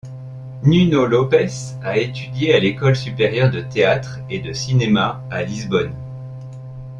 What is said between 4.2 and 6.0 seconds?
et de cinéma à Lisbonne.